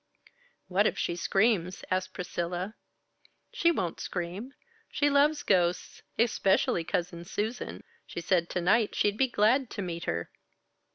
"What 0.67 0.87
if 0.87 0.97
she 0.97 1.15
screams?" 1.15 1.83
asked 1.91 2.11
Priscilla. 2.15 2.73
"She 3.53 3.69
won't 3.69 3.99
scream. 3.99 4.55
She 4.91 5.11
loves 5.11 5.43
ghosts 5.43 6.01
especially 6.17 6.83
Cousin 6.83 7.23
Susan. 7.23 7.83
She 8.07 8.19
said 8.19 8.49
to 8.49 8.61
night 8.61 8.95
she'd 8.95 9.15
be 9.17 9.27
glad 9.27 9.69
to 9.69 9.83
meet 9.83 10.05
her." 10.05 10.31